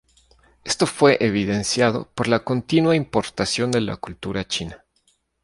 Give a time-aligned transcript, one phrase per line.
[0.63, 4.83] Esto fue evidenciado por la continua importación de la cultura china.